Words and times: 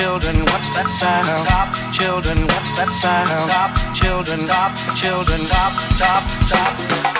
children. 0.00 0.36
What's 0.46 0.70
that 0.70 0.88
sound? 0.88 1.26
Stop, 1.44 1.68
children. 1.92 2.38
What's 2.46 2.72
that 2.78 2.90
sound? 2.90 3.28
Stop, 3.44 3.70
children. 3.94 4.40
Stop, 4.40 4.72
children. 4.96 5.40
Stop, 5.40 5.72
stop, 5.92 6.22
stop. 6.48 7.19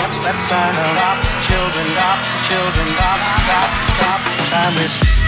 That 0.21 0.37
sound? 0.37 0.75
Stop, 0.93 1.17
children. 1.41 1.85
Stop, 1.97 2.19
children. 2.45 2.85
Stop, 2.93 3.19
stop, 3.41 3.69
stop. 3.97 4.19
Time 4.49 4.77
is. 4.85 5.20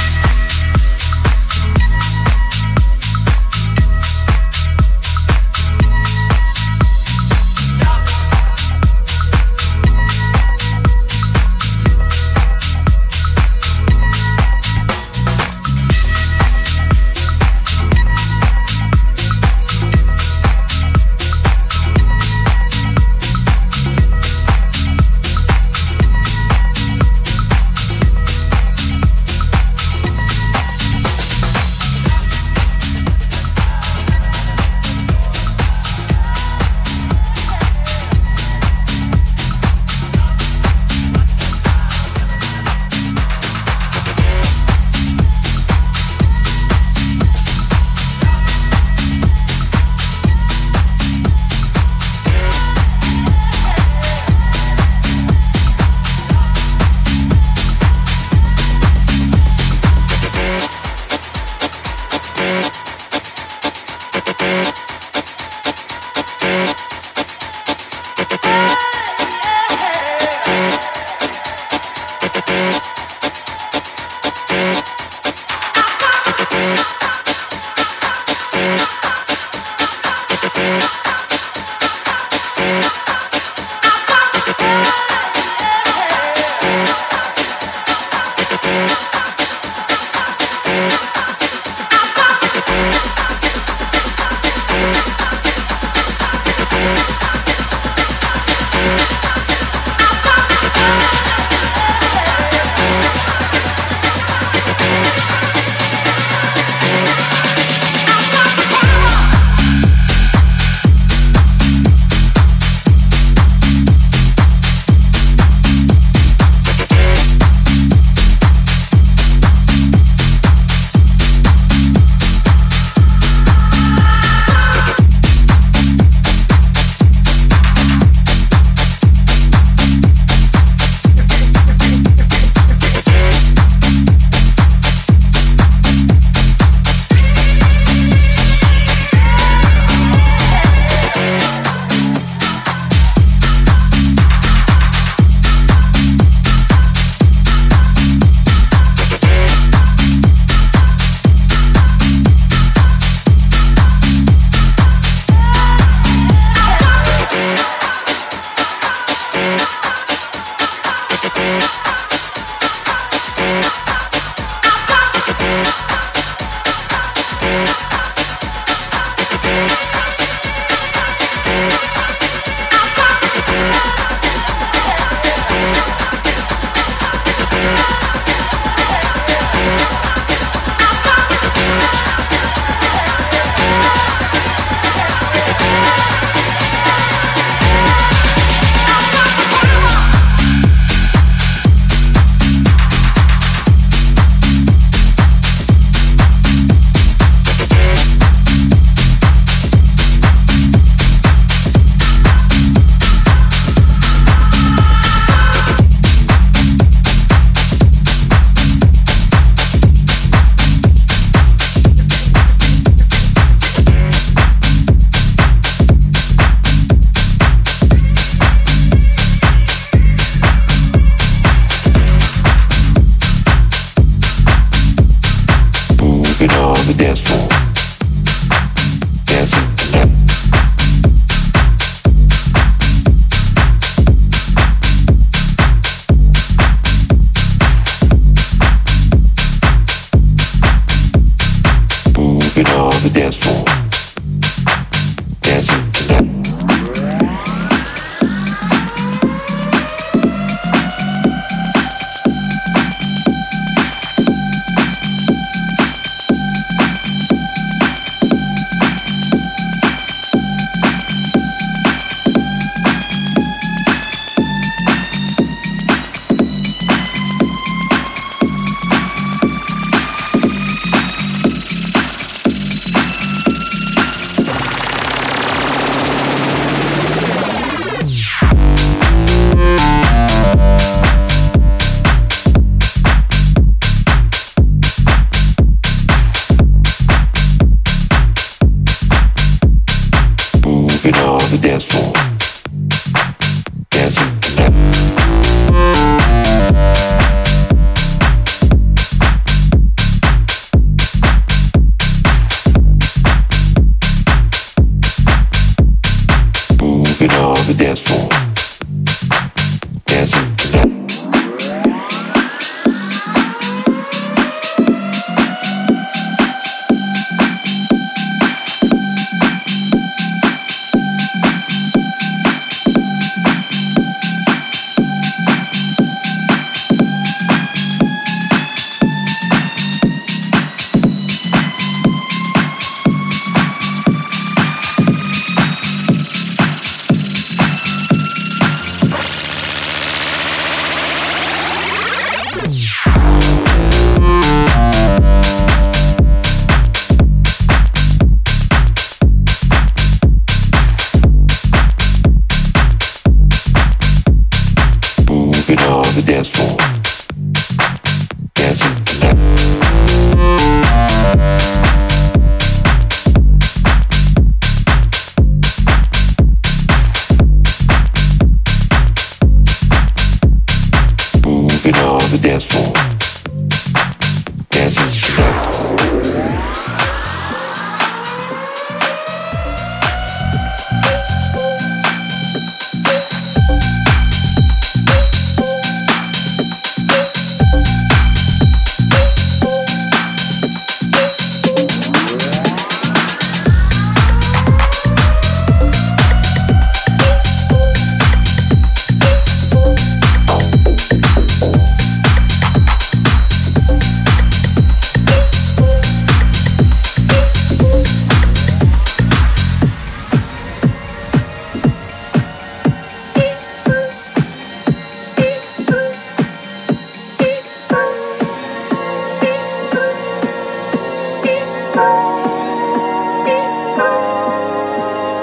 the 243.04 243.10
dance 243.10 243.36
floor. 243.36 243.63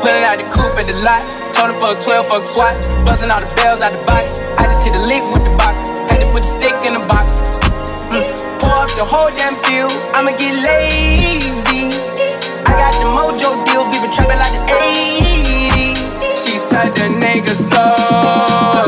Pulling 0.00 0.24
out 0.24 0.40
the 0.40 0.48
coupe 0.48 0.80
at 0.80 0.88
the 0.88 0.96
lot. 1.04 1.28
Told 1.52 1.70
him 1.70 1.80
fuck 1.80 2.00
12, 2.00 2.28
fuck 2.32 2.44
SWAT. 2.44 2.72
Buzzing 3.04 3.28
all 3.28 3.40
the 3.40 3.52
bells 3.60 3.84
out 3.84 3.92
the 3.92 4.00
box. 4.08 4.40
I 4.56 4.64
just 4.64 4.80
hit 4.80 4.96
a 4.96 5.02
lick 5.04 5.20
with 5.28 5.44
the 5.44 5.52
box. 5.60 5.92
Had 6.08 6.24
to 6.24 6.28
put 6.32 6.40
the 6.40 6.52
stick 6.56 6.72
in 6.88 6.96
the 6.96 7.04
box. 7.04 7.52
Mm. 8.08 8.24
Pour 8.64 8.80
up 8.80 8.88
the 8.96 9.04
whole 9.04 9.28
damn 9.36 9.52
field. 9.68 9.92
I'ma 10.16 10.32
get 10.40 10.56
lazy. 10.56 11.92
I 12.64 12.72
got 12.80 12.96
the 12.96 13.12
mojo 13.12 13.60
deals. 13.68 13.92
We 13.92 14.00
been 14.00 14.12
trapping 14.16 14.40
like 14.40 14.56
the 14.56 14.64
80s. 14.72 16.00
She 16.32 16.56
said 16.56 16.96
the 16.96 17.12
nigga 17.20 17.52
so. 17.68 17.84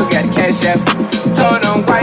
Got 0.09 0.25
cash 0.33 0.65
app. 0.65 0.81
Told 1.37 1.61
him 1.61 1.85
why 1.85 2.02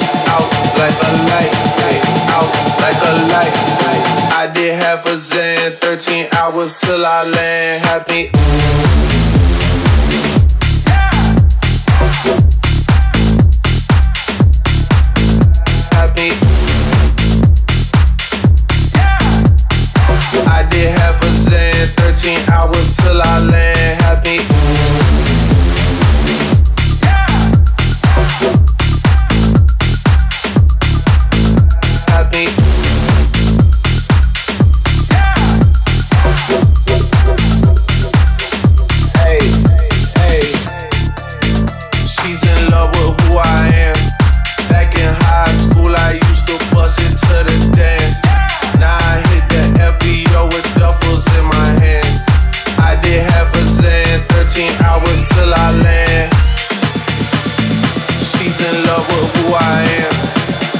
Out 0.33 0.47
like 0.79 0.97
a 1.07 1.11
light, 1.29 1.53
out 2.35 2.51
like 2.79 3.01
a 3.03 3.13
light. 3.33 3.53
I 4.33 4.49
did 4.53 4.73
half 4.73 5.05
a 5.05 5.15
Zan, 5.15 5.73
13 5.73 6.27
hours 6.31 6.79
till 6.79 7.05
I 7.05 7.23
land. 7.23 7.83
Happy. 7.83 8.31
Happy. 15.91 16.29
I 20.47 20.67
did 20.71 20.89
half 20.97 21.21
a 21.21 21.29
Zan, 21.45 21.87
13 21.97 22.49
hours 22.49 22.95
till 22.97 23.21
I 23.21 23.39
land. 23.39 24.01
Happy. 24.01 24.70
13 54.51 54.83
hours 54.83 55.21
till 55.31 55.47
I 55.47 55.71
land. 55.79 56.27
She's 58.19 58.59
in 58.59 58.83
love 58.83 59.07
with 59.07 59.31
who 59.39 59.55
I 59.55 59.79
am. 60.03 60.11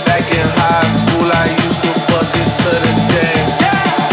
Back 0.04 0.28
in 0.28 0.48
high 0.60 0.92
school, 0.92 1.32
I 1.32 1.48
used 1.63 1.80
to 1.80 1.92
bust 2.12 2.36
it 2.36 2.51
to 2.51 2.68
the 2.68 2.94
dance. 3.08 3.56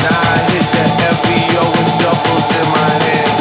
Now 0.07 0.15
I 0.15 0.39
hit 0.47 0.63
the 0.63 0.87
FBO 1.11 1.65
with 1.75 1.91
duffels 1.99 2.49
in 2.55 2.67
my 2.71 2.93
hand. 3.03 3.35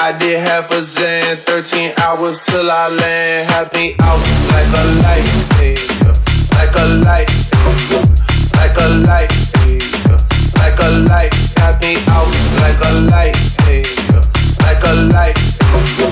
I 0.00 0.16
did 0.16 0.40
half 0.40 0.70
a 0.70 0.80
Zan, 0.80 1.36
13 1.44 1.92
hours 2.00 2.40
till 2.46 2.70
I 2.70 2.88
land. 2.88 3.44
Had 3.52 3.68
me 3.74 3.92
out 4.00 4.24
like 4.56 4.72
a 4.72 4.84
light, 5.04 5.28
hey, 5.60 5.76
like 6.56 6.72
a 6.80 6.86
light, 7.04 7.28
hey, 7.28 8.00
like 8.56 8.76
a 8.80 8.88
light, 9.04 9.32
hey, 9.60 9.76
like 10.56 10.80
a 10.80 10.90
light. 11.04 11.32
Got 11.60 11.76
me 11.84 12.00
out 12.08 12.32
like 12.64 12.80
a 12.80 12.92
light, 13.12 13.36
life. 14.94 15.36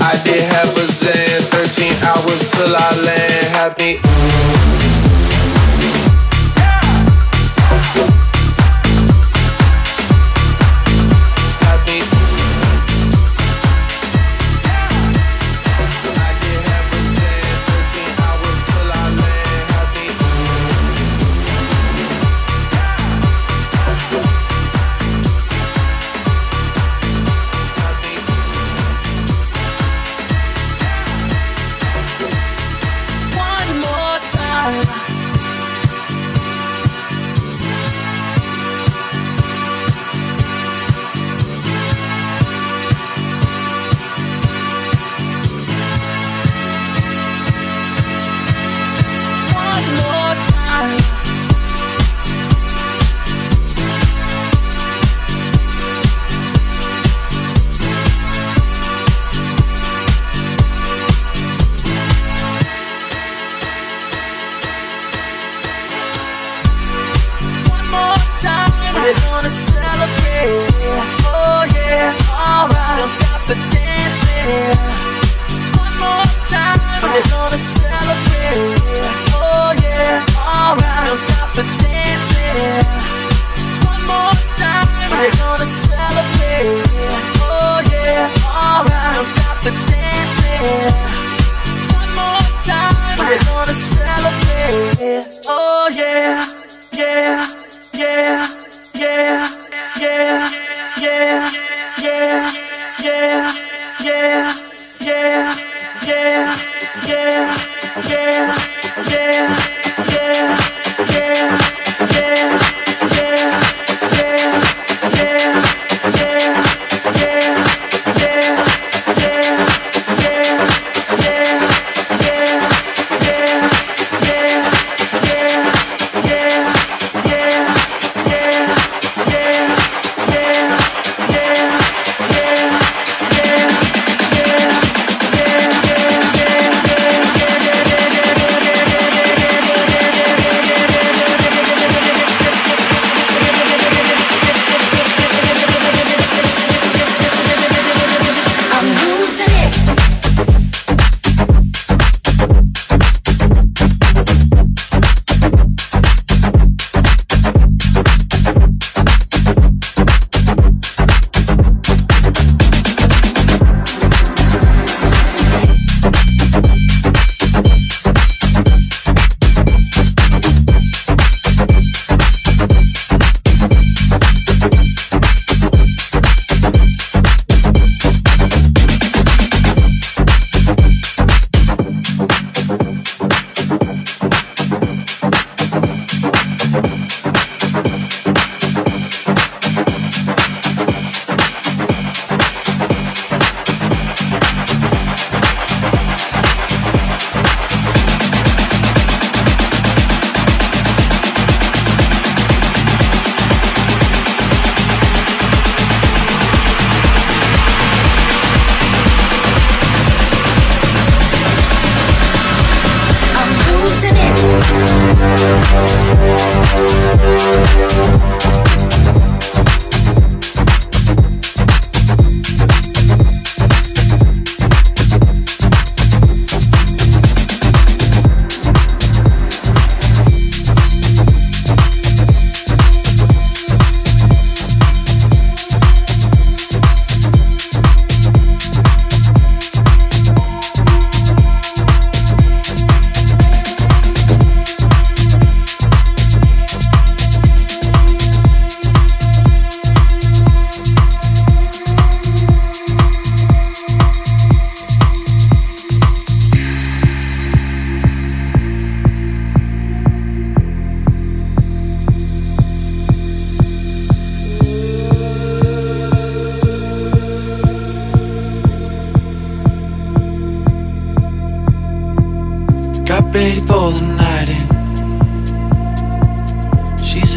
I 0.01 0.19
did 0.23 0.43
have 0.53 0.75
a 0.77 0.85
Zan, 0.91 1.41
13 1.51 1.93
hours 2.03 2.51
till 2.51 2.75
I 2.75 2.89
land. 3.05 3.47
Happy. 3.55 3.99
me. 4.01 5.30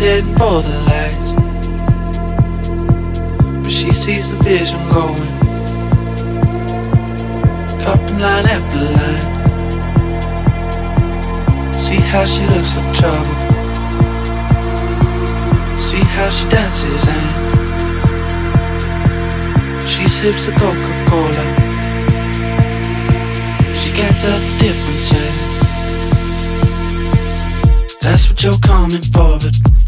For 0.04 0.60
the 0.60 0.68
lights, 0.84 1.32
but 3.62 3.72
she 3.72 3.90
sees 3.90 4.30
the 4.30 4.36
vision 4.44 4.78
going, 4.92 5.30
cupping 7.82 8.18
line 8.18 8.44
after 8.44 8.80
line. 8.84 9.24
See 11.72 12.00
how 12.12 12.24
she 12.26 12.44
looks 12.52 12.76
like 12.76 12.92
trouble. 12.94 13.34
See 15.78 16.04
how 16.04 16.28
she 16.28 16.44
dances 16.50 17.06
and 17.08 17.30
she 19.88 20.06
sips 20.06 20.44
the 20.44 20.52
Coca-Cola. 20.52 21.44
She 23.74 23.90
can't 23.94 24.18
tell 24.20 24.38
the 24.38 24.58
difference. 24.58 25.08
That's 28.02 28.28
what 28.28 28.42
you're 28.44 28.58
coming 28.58 29.00
for, 29.00 29.38
but 29.38 29.63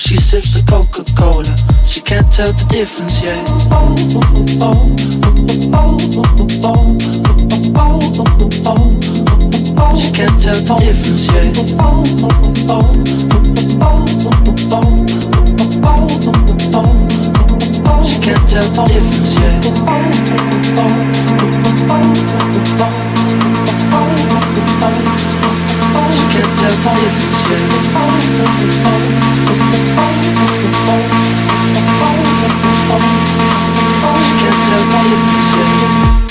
She 0.00 0.16
sips 0.16 0.54
the 0.54 0.62
Coca-Cola. 0.68 1.54
She 1.86 2.00
can't 2.00 2.32
tell 2.32 2.52
the 2.52 2.64
difference 2.70 3.22
yet. 3.22 3.36
She 10.00 10.10
can't 10.16 10.40
tell 10.40 10.58
the 10.64 10.74
difference 10.80 11.26
yet. 11.28 11.54
She 18.08 18.16
can't 18.24 18.48
tell 18.48 18.68
the 18.72 18.84
difference 18.88 19.34
yet. 19.36 19.64
She 26.16 26.24
can't 26.32 26.56
tell 26.58 26.72
the 26.72 26.92
difference 26.96 27.42
yet. 29.24 29.29
Can't 34.90 36.20
tell 36.20 36.29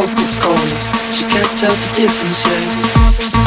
She 0.00 1.24
can't 1.26 1.58
tell 1.58 1.74
the 1.74 1.92
difference 1.94 2.46
yet. 2.46 3.39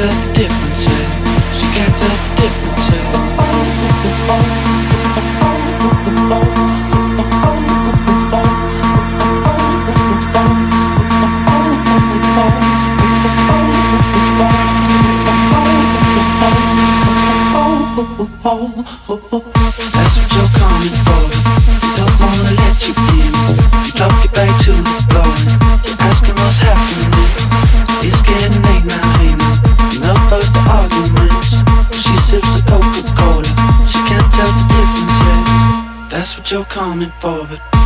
Tell 0.00 0.08
the 0.08 0.32
difference. 0.32 0.84
She 1.58 1.66
can't 1.74 1.94
tell 1.94 2.08
the 2.08 2.32
difference 2.40 2.90
yet. 2.90 3.20
That's 19.20 19.49
coming 36.80 37.12
for, 37.20 37.79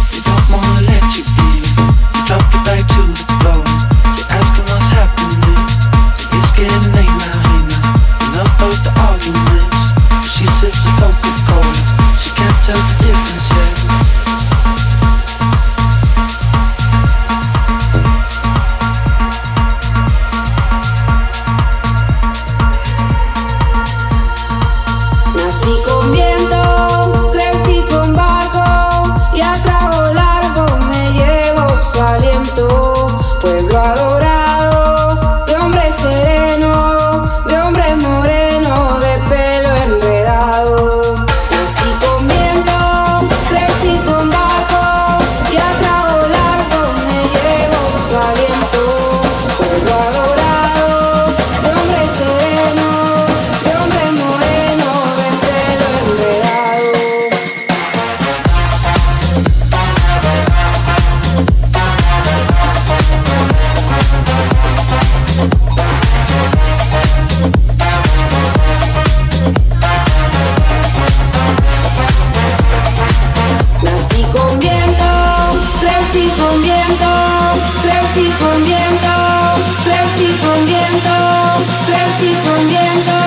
respondiendo. 82.44 83.23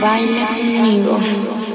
baila 0.00 0.46
conmigo. 0.46 1.73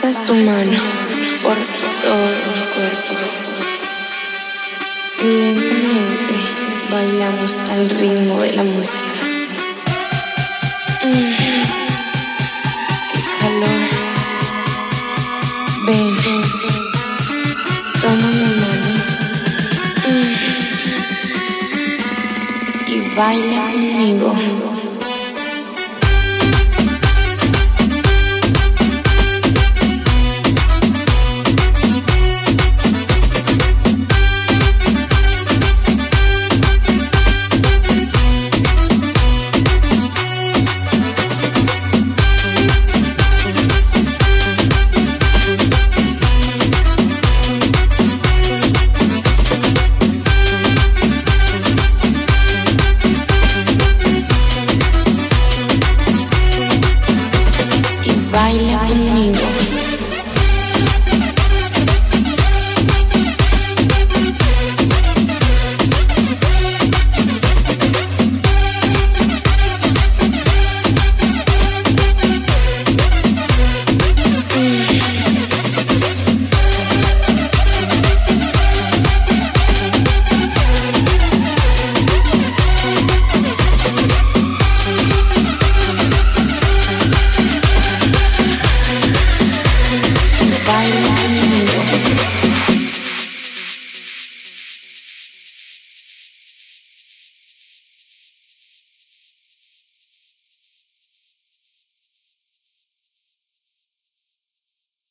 Pasas 0.00 0.24
tu 0.24 0.34
mano 0.34 0.80
por 1.42 1.56
todo 2.00 2.24
el 2.24 2.40
cuerpo. 2.72 3.14
Y 5.20 5.24
lentamente 5.24 6.34
bailamos 6.90 7.58
al 7.58 7.90
ritmo 7.90 8.40
de 8.40 8.52
la 8.52 8.64
música. 8.64 8.98
Mm. 11.04 11.36
Qué 13.12 13.20
calor. 13.40 13.80
Ven, 15.86 16.16
toma 18.00 18.28
mi 18.30 18.50
mano. 18.62 18.90
Mm. 20.08 20.34
Y 22.88 22.90
baila 23.16 23.64
conmigo. 23.72 24.30